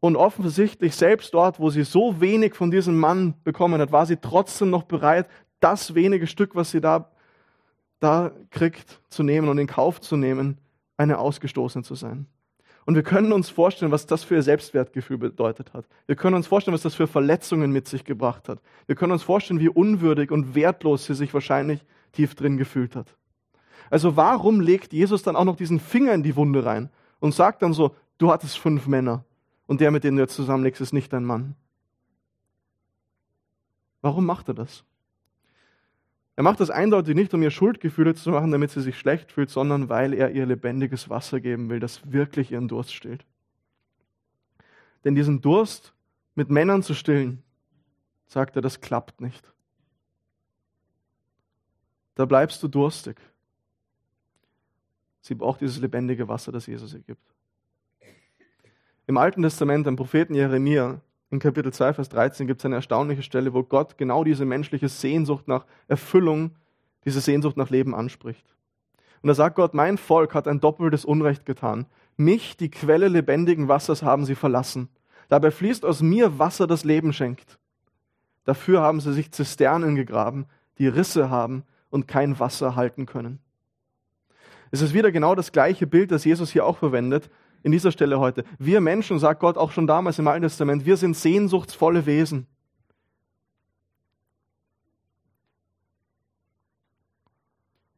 [0.00, 4.18] Und offensichtlich, selbst dort, wo sie so wenig von diesem Mann bekommen hat, war sie
[4.18, 5.28] trotzdem noch bereit,
[5.60, 7.10] das wenige Stück, was sie da,
[8.00, 10.58] da kriegt, zu nehmen und in Kauf zu nehmen,
[10.98, 12.26] eine Ausgestoßene zu sein.
[12.86, 15.86] Und wir können uns vorstellen, was das für ihr Selbstwertgefühl bedeutet hat.
[16.06, 18.60] Wir können uns vorstellen, was das für Verletzungen mit sich gebracht hat.
[18.86, 23.16] Wir können uns vorstellen, wie unwürdig und wertlos sie sich wahrscheinlich tief drin gefühlt hat.
[23.90, 27.62] Also warum legt Jesus dann auch noch diesen Finger in die Wunde rein und sagt
[27.62, 29.24] dann so, du hattest fünf Männer
[29.66, 31.54] und der, mit dem du jetzt zusammenlegst, ist nicht dein Mann?
[34.02, 34.84] Warum macht er das?
[36.36, 39.50] Er macht das eindeutig nicht, um ihr Schuldgefühle zu machen, damit sie sich schlecht fühlt,
[39.50, 43.24] sondern weil er ihr lebendiges Wasser geben will, das wirklich ihren Durst stillt.
[45.04, 45.94] Denn diesen Durst
[46.34, 47.42] mit Männern zu stillen,
[48.26, 49.52] sagt er, das klappt nicht.
[52.16, 53.20] Da bleibst du durstig.
[55.20, 57.22] Sie braucht dieses lebendige Wasser, das Jesus ihr gibt.
[59.06, 61.00] Im Alten Testament, im Propheten Jeremia,
[61.34, 64.88] in Kapitel 2, Vers 13 gibt es eine erstaunliche Stelle, wo Gott genau diese menschliche
[64.88, 66.52] Sehnsucht nach Erfüllung,
[67.04, 68.54] diese Sehnsucht nach Leben anspricht.
[69.20, 71.86] Und da sagt Gott, mein Volk hat ein doppeltes Unrecht getan.
[72.16, 74.88] Mich, die Quelle lebendigen Wassers, haben sie verlassen.
[75.28, 77.58] Dabei fließt aus mir Wasser, das Leben schenkt.
[78.44, 80.46] Dafür haben sie sich Zisternen gegraben,
[80.78, 83.40] die Risse haben und kein Wasser halten können.
[84.70, 87.30] Es ist wieder genau das gleiche Bild, das Jesus hier auch verwendet,
[87.64, 88.44] in dieser Stelle heute.
[88.58, 92.46] Wir Menschen, sagt Gott auch schon damals im Alten Testament, wir sind sehnsuchtsvolle Wesen.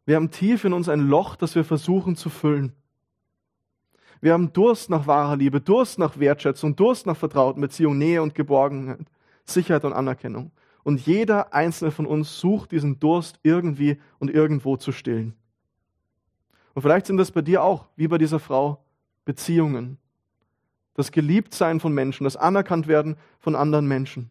[0.06, 2.72] Wir haben tief in uns ein Loch, das wir versuchen zu füllen.
[4.20, 8.36] Wir haben Durst nach wahrer Liebe, Durst nach Wertschätzung, Durst nach vertrauten Beziehung, Nähe und
[8.36, 9.00] Geborgenheit,
[9.44, 10.52] Sicherheit und Anerkennung.
[10.84, 15.34] Und jeder einzelne von uns sucht diesen Durst irgendwie und irgendwo zu stillen.
[16.74, 18.85] Und vielleicht sind das bei dir auch, wie bei dieser Frau,
[19.26, 19.98] Beziehungen.
[20.94, 24.30] Das Geliebtsein von Menschen, das Anerkanntwerden von anderen Menschen,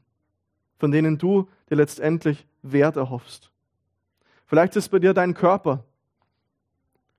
[0.79, 3.51] von denen du dir letztendlich Wert erhoffst.
[4.47, 5.83] Vielleicht ist bei dir dein Körper,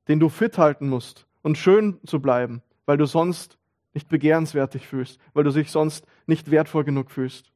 [0.09, 3.59] den du fit halten musst und schön zu bleiben, weil du sonst
[3.95, 7.53] nicht begehrenswertig fühlst, weil du dich sonst nicht wertvoll genug fühlst.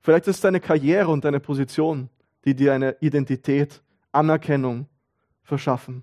[0.00, 2.10] Vielleicht ist deine Karriere und deine Position,
[2.44, 4.86] die dir eine Identität, Anerkennung
[5.42, 6.02] verschaffen.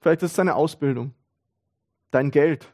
[0.00, 1.14] Vielleicht ist es deine Ausbildung,
[2.10, 2.72] dein Geld,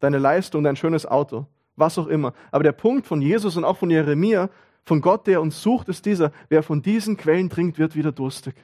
[0.00, 2.32] deine Leistung, dein schönes Auto, was auch immer.
[2.50, 4.50] Aber der Punkt von Jesus und auch von Jeremia
[4.86, 8.54] von Gott, der uns sucht, ist dieser, wer von diesen Quellen trinkt, wird wieder durstig.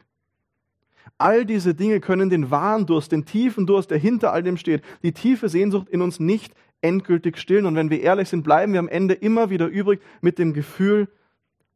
[1.18, 4.82] All diese Dinge können den wahren Durst, den tiefen Durst, der hinter all dem steht,
[5.02, 7.66] die tiefe Sehnsucht in uns nicht endgültig stillen.
[7.66, 11.08] Und wenn wir ehrlich sind, bleiben wir am Ende immer wieder übrig mit dem Gefühl,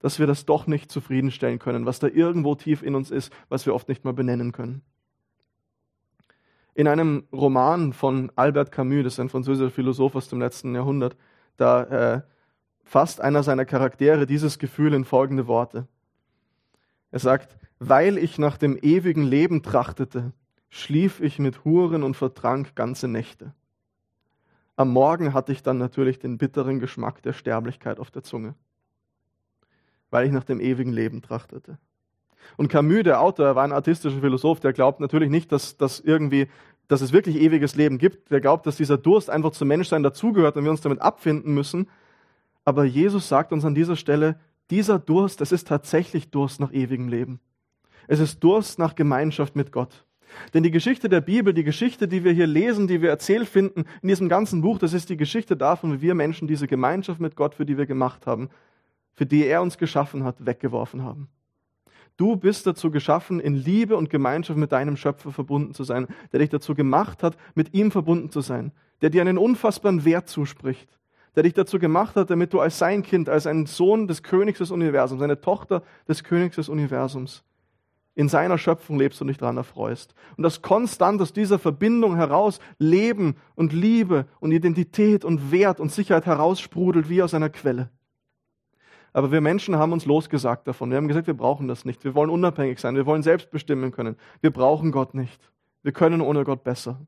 [0.00, 3.66] dass wir das doch nicht zufriedenstellen können, was da irgendwo tief in uns ist, was
[3.66, 4.82] wir oft nicht mal benennen können.
[6.76, 11.16] In einem Roman von Albert Camus, das ist ein französischer Philosoph aus dem letzten Jahrhundert,
[11.56, 12.20] da äh,
[12.84, 15.88] fasst einer seiner Charaktere dieses Gefühl in folgende Worte.
[17.10, 20.34] Er sagt, weil ich nach dem ewigen Leben trachtete,
[20.68, 23.54] schlief ich mit Huren und vertrank ganze Nächte.
[24.76, 28.54] Am Morgen hatte ich dann natürlich den bitteren Geschmack der Sterblichkeit auf der Zunge,
[30.10, 31.78] weil ich nach dem ewigen Leben trachtete.
[32.56, 36.48] Und Camus, der Autor, war ein artistischer Philosoph, der glaubt natürlich nicht, dass, dass irgendwie,
[36.88, 38.30] dass es wirklich ewiges Leben gibt.
[38.30, 41.88] Der glaubt, dass dieser Durst einfach zum Menschsein dazugehört und wir uns damit abfinden müssen.
[42.64, 44.38] Aber Jesus sagt uns an dieser Stelle,
[44.70, 47.40] dieser Durst, es ist tatsächlich Durst nach ewigem Leben.
[48.08, 50.04] Es ist Durst nach Gemeinschaft mit Gott.
[50.54, 53.84] Denn die Geschichte der Bibel, die Geschichte, die wir hier lesen, die wir erzählt finden
[54.02, 57.36] in diesem ganzen Buch, das ist die Geschichte davon, wie wir Menschen diese Gemeinschaft mit
[57.36, 58.48] Gott, für die wir gemacht haben,
[59.14, 61.28] für die er uns geschaffen hat, weggeworfen haben.
[62.16, 66.40] Du bist dazu geschaffen, in Liebe und Gemeinschaft mit deinem Schöpfer verbunden zu sein, der
[66.40, 70.88] dich dazu gemacht hat, mit ihm verbunden zu sein, der dir einen unfassbaren Wert zuspricht,
[71.34, 74.58] der dich dazu gemacht hat, damit du als sein Kind, als ein Sohn des Königs
[74.58, 77.44] des Universums, eine Tochter des Königs des Universums,
[78.14, 80.14] in seiner Schöpfung lebst und dich daran erfreust.
[80.38, 85.92] Und dass konstant aus dieser Verbindung heraus Leben und Liebe und Identität und Wert und
[85.92, 87.90] Sicherheit heraussprudelt wie aus einer Quelle.
[89.16, 90.90] Aber wir Menschen haben uns losgesagt davon.
[90.90, 92.04] Wir haben gesagt, wir brauchen das nicht.
[92.04, 92.96] Wir wollen unabhängig sein.
[92.96, 94.14] Wir wollen selbst bestimmen können.
[94.42, 95.40] Wir brauchen Gott nicht.
[95.82, 97.00] Wir können ohne Gott besser.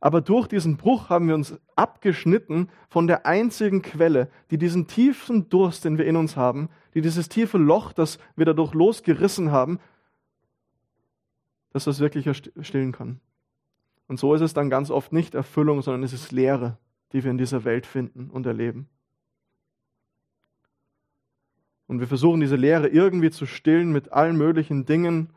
[0.00, 5.48] Aber durch diesen Bruch haben wir uns abgeschnitten von der einzigen Quelle, die diesen tiefen
[5.50, 9.78] Durst, den wir in uns haben, die dieses tiefe Loch, das wir dadurch losgerissen haben,
[11.72, 12.28] dass das wirklich
[12.60, 13.20] stillen kann.
[14.08, 16.76] Und so ist es dann ganz oft nicht Erfüllung, sondern es ist Leere,
[17.12, 18.88] die wir in dieser Welt finden und erleben.
[21.90, 25.30] Und wir versuchen diese Leere irgendwie zu stillen mit allen möglichen Dingen,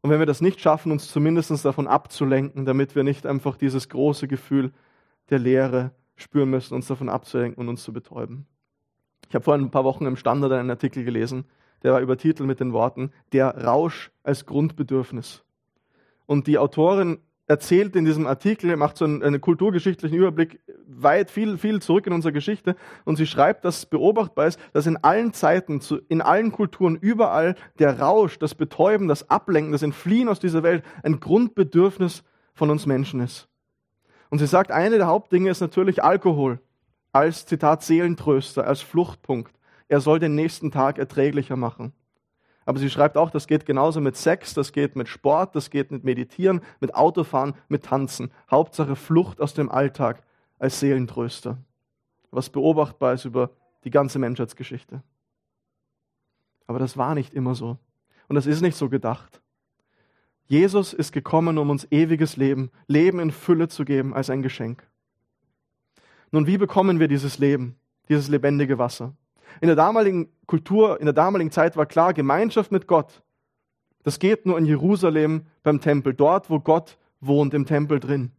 [0.00, 3.90] und wenn wir das nicht schaffen, uns zumindest davon abzulenken, damit wir nicht einfach dieses
[3.90, 4.72] große Gefühl
[5.28, 8.46] der Leere spüren müssen, uns davon abzulenken und uns zu betäuben.
[9.28, 11.44] Ich habe vor ein paar Wochen im Standard einen Artikel gelesen,
[11.82, 15.44] der war übertitelt mit den Worten Der Rausch als Grundbedürfnis.
[16.24, 17.18] Und die Autorin
[17.52, 22.14] erzählt in diesem Artikel, macht so einen, einen, kulturgeschichtlichen Überblick weit viel, viel zurück in
[22.14, 26.96] unserer Geschichte und sie schreibt, dass beobachtbar ist, dass in allen Zeiten, in allen Kulturen,
[26.96, 32.70] überall der Rausch, das Betäuben, das Ablenken, das Entfliehen aus dieser Welt ein Grundbedürfnis von
[32.70, 33.48] uns Menschen ist.
[34.30, 36.58] Und sie sagt, eine der Hauptdinge ist natürlich Alkohol
[37.12, 39.52] als Zitat Seelentröster, als Fluchtpunkt.
[39.88, 41.92] Er soll den nächsten Tag erträglicher machen.
[42.64, 45.90] Aber sie schreibt auch, das geht genauso mit Sex, das geht mit Sport, das geht
[45.90, 48.30] mit Meditieren, mit Autofahren, mit Tanzen.
[48.50, 50.22] Hauptsache Flucht aus dem Alltag
[50.58, 51.58] als Seelentröster.
[52.30, 53.50] Was beobachtbar ist über
[53.84, 55.02] die ganze Menschheitsgeschichte.
[56.66, 57.78] Aber das war nicht immer so.
[58.28, 59.42] Und das ist nicht so gedacht.
[60.46, 64.86] Jesus ist gekommen, um uns ewiges Leben, Leben in Fülle zu geben als ein Geschenk.
[66.30, 67.76] Nun, wie bekommen wir dieses Leben,
[68.08, 69.14] dieses lebendige Wasser?
[69.60, 73.22] In der damaligen Kultur, in der damaligen Zeit war klar, Gemeinschaft mit Gott,
[74.02, 78.32] das geht nur in Jerusalem beim Tempel, dort, wo Gott wohnt im Tempel drin.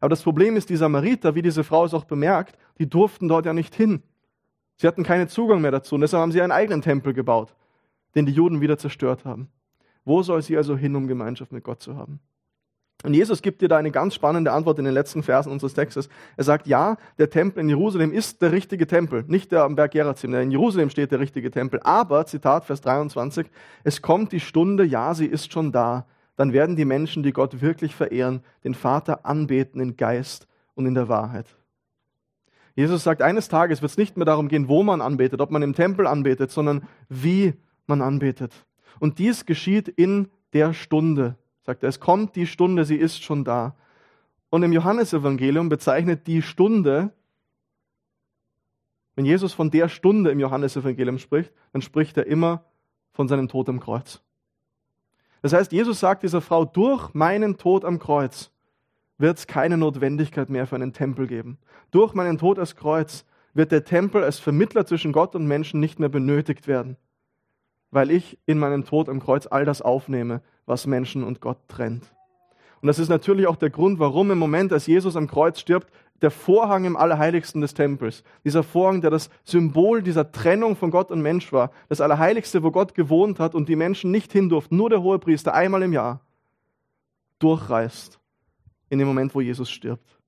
[0.00, 3.46] Aber das Problem ist, die Samariter, wie diese Frau es auch bemerkt, die durften dort
[3.46, 4.02] ja nicht hin.
[4.76, 7.54] Sie hatten keinen Zugang mehr dazu und deshalb haben sie einen eigenen Tempel gebaut,
[8.16, 9.48] den die Juden wieder zerstört haben.
[10.04, 12.18] Wo soll sie also hin, um Gemeinschaft mit Gott zu haben?
[13.02, 16.08] Und Jesus gibt dir da eine ganz spannende Antwort in den letzten Versen unseres Textes.
[16.36, 19.92] Er sagt, ja, der Tempel in Jerusalem ist der richtige Tempel, nicht der am Berg
[19.92, 20.34] Gerazim.
[20.34, 21.80] In Jerusalem steht der richtige Tempel.
[21.82, 23.46] Aber, Zitat, Vers 23,
[23.82, 26.06] es kommt die Stunde, ja, sie ist schon da.
[26.36, 30.94] Dann werden die Menschen, die Gott wirklich verehren, den Vater anbeten in Geist und in
[30.94, 31.46] der Wahrheit.
[32.74, 35.62] Jesus sagt, eines Tages wird es nicht mehr darum gehen, wo man anbetet, ob man
[35.62, 37.52] im Tempel anbetet, sondern wie
[37.86, 38.64] man anbetet.
[38.98, 41.88] Und dies geschieht in der Stunde, sagt er.
[41.88, 43.76] Es kommt die Stunde, sie ist schon da.
[44.50, 47.12] Und im Johannesevangelium bezeichnet die Stunde,
[49.14, 52.64] wenn Jesus von der Stunde im Johannesevangelium spricht, dann spricht er immer
[53.12, 54.22] von seinem Tod am Kreuz.
[55.42, 58.50] Das heißt, Jesus sagt dieser Frau, durch meinen Tod am Kreuz
[59.18, 61.58] wird es keine Notwendigkeit mehr für einen Tempel geben.
[61.90, 65.98] Durch meinen Tod als Kreuz wird der Tempel als Vermittler zwischen Gott und Menschen nicht
[65.98, 66.96] mehr benötigt werden
[67.92, 72.02] weil ich in meinem Tod am Kreuz all das aufnehme, was Menschen und Gott trennt.
[72.80, 75.92] Und das ist natürlich auch der Grund, warum im Moment, als Jesus am Kreuz stirbt,
[76.22, 81.10] der Vorhang im Allerheiligsten des Tempels, dieser Vorhang, der das Symbol dieser Trennung von Gott
[81.10, 84.76] und Mensch war, das Allerheiligste, wo Gott gewohnt hat und die Menschen nicht hin durften,
[84.76, 86.20] nur der Hohepriester einmal im Jahr,
[87.40, 88.18] durchreißt
[88.88, 90.18] in dem Moment, wo Jesus stirbt.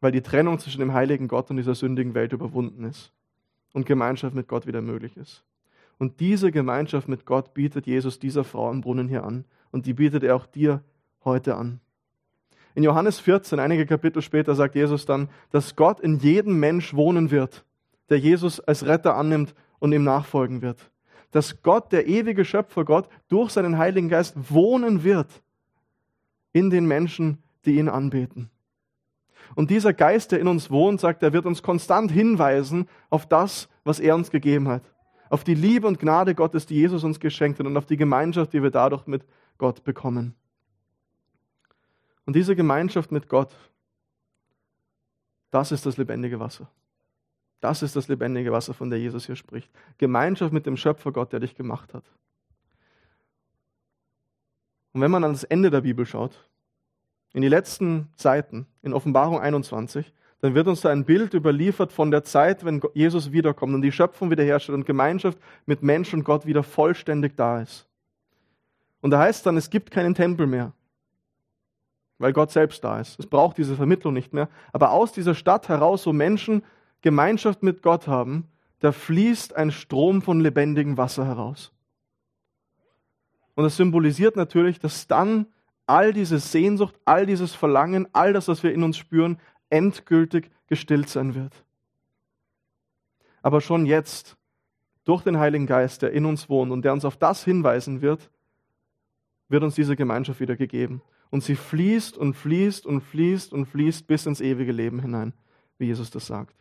[0.00, 3.12] Weil die Trennung zwischen dem heiligen Gott und dieser sündigen Welt überwunden ist
[3.72, 5.44] und Gemeinschaft mit Gott wieder möglich ist.
[6.02, 9.44] Und diese Gemeinschaft mit Gott bietet Jesus dieser Frau am Brunnen hier an.
[9.70, 10.82] Und die bietet er auch dir
[11.24, 11.78] heute an.
[12.74, 17.30] In Johannes 14, einige Kapitel später, sagt Jesus dann, dass Gott in jedem Mensch wohnen
[17.30, 17.64] wird,
[18.08, 20.90] der Jesus als Retter annimmt und ihm nachfolgen wird.
[21.30, 25.28] Dass Gott, der ewige Schöpfer Gott, durch seinen Heiligen Geist wohnen wird
[26.52, 28.50] in den Menschen, die ihn anbeten.
[29.54, 33.68] Und dieser Geist, der in uns wohnt, sagt, er wird uns konstant hinweisen auf das,
[33.84, 34.82] was er uns gegeben hat
[35.32, 38.52] auf die Liebe und Gnade Gottes, die Jesus uns geschenkt hat und auf die Gemeinschaft,
[38.52, 39.24] die wir dadurch mit
[39.56, 40.34] Gott bekommen.
[42.26, 43.56] Und diese Gemeinschaft mit Gott,
[45.50, 46.70] das ist das lebendige Wasser.
[47.60, 49.70] Das ist das lebendige Wasser, von der Jesus hier spricht.
[49.96, 52.04] Gemeinschaft mit dem Schöpfer Gott, der dich gemacht hat.
[54.92, 56.46] Und wenn man an das Ende der Bibel schaut,
[57.32, 62.10] in die letzten Seiten, in Offenbarung 21, dann wird uns da ein Bild überliefert von
[62.10, 66.46] der Zeit, wenn Jesus wiederkommt und die Schöpfung wiederherstellt und Gemeinschaft mit Mensch und Gott
[66.46, 67.86] wieder vollständig da ist.
[69.00, 70.72] Und da heißt dann, es gibt keinen Tempel mehr,
[72.18, 73.20] weil Gott selbst da ist.
[73.20, 74.48] Es braucht diese Vermittlung nicht mehr.
[74.72, 76.64] Aber aus dieser Stadt heraus, wo Menschen
[77.02, 78.48] Gemeinschaft mit Gott haben,
[78.80, 81.70] da fließt ein Strom von lebendigem Wasser heraus.
[83.54, 85.46] Und das symbolisiert natürlich, dass dann
[85.86, 89.38] all diese Sehnsucht, all dieses Verlangen, all das, was wir in uns spüren,
[89.72, 91.64] endgültig gestillt sein wird.
[93.42, 94.36] Aber schon jetzt,
[95.04, 98.30] durch den Heiligen Geist, der in uns wohnt und der uns auf das hinweisen wird,
[99.48, 101.02] wird uns diese Gemeinschaft wieder gegeben.
[101.30, 105.32] Und sie fließt und fließt und fließt und fließt bis ins ewige Leben hinein,
[105.78, 106.54] wie Jesus das sagt.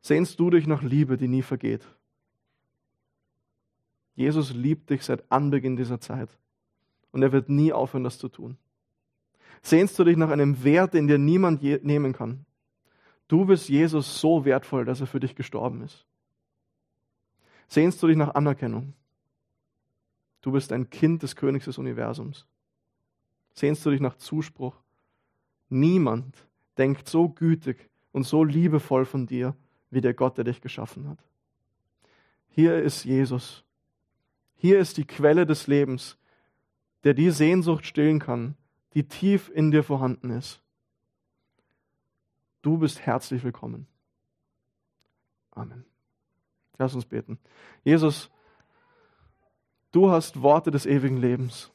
[0.00, 1.86] Sehnst du dich nach Liebe, die nie vergeht?
[4.14, 6.30] Jesus liebt dich seit Anbeginn dieser Zeit.
[7.12, 8.56] Und er wird nie aufhören, das zu tun.
[9.62, 12.44] Sehnst du dich nach einem Wert, den dir niemand nehmen kann?
[13.28, 16.06] Du bist Jesus so wertvoll, dass er für dich gestorben ist.
[17.68, 18.94] Sehnst du dich nach Anerkennung?
[20.40, 22.46] Du bist ein Kind des Königs des Universums.
[23.52, 24.74] Sehnst du dich nach Zuspruch?
[25.68, 26.34] Niemand
[26.78, 29.54] denkt so gütig und so liebevoll von dir
[29.90, 31.18] wie der Gott, der dich geschaffen hat.
[32.48, 33.64] Hier ist Jesus.
[34.56, 36.16] Hier ist die Quelle des Lebens,
[37.04, 38.56] der die Sehnsucht stillen kann,
[38.94, 40.62] die tief in dir vorhanden ist.
[42.62, 43.86] Du bist herzlich willkommen.
[45.52, 45.84] Amen.
[46.78, 47.38] Lass uns beten.
[47.84, 48.30] Jesus,
[49.92, 51.70] du hast Worte des ewigen Lebens.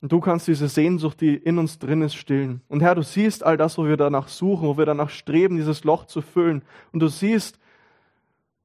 [0.00, 2.62] Und du kannst diese Sehnsucht, die in uns drin ist, stillen.
[2.68, 5.84] Und Herr, du siehst all das, wo wir danach suchen, wo wir danach streben, dieses
[5.84, 6.62] Loch zu füllen.
[6.92, 7.58] Und du siehst,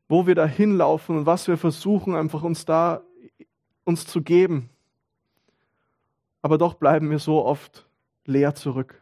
[0.07, 3.01] wo wir da hinlaufen und was wir versuchen, einfach uns da
[3.84, 4.69] uns zu geben
[6.45, 7.87] aber doch bleiben wir so oft
[8.25, 9.01] leer zurück.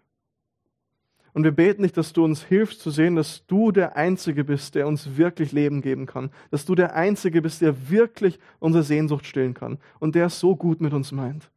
[1.33, 4.75] Und wir beten nicht, dass du uns hilfst zu sehen, dass du der Einzige bist,
[4.75, 6.29] der uns wirklich Leben geben kann.
[6.51, 10.55] Dass du der Einzige bist, der wirklich unsere Sehnsucht stillen kann und der es so
[10.55, 11.51] gut mit uns meint.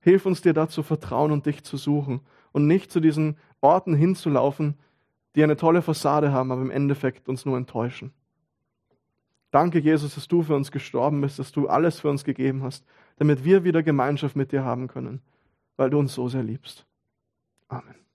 [0.00, 2.22] Hilf uns dir dazu vertrauen und dich zu suchen
[2.52, 4.78] und nicht zu diesen Orten hinzulaufen,
[5.34, 8.14] die eine tolle Fassade haben, aber im Endeffekt uns nur enttäuschen.
[9.50, 12.86] Danke, Jesus, dass du für uns gestorben bist, dass du alles für uns gegeben hast,
[13.16, 15.20] damit wir wieder Gemeinschaft mit dir haben können,
[15.76, 16.86] weil du uns so sehr liebst.
[17.68, 18.05] Amen.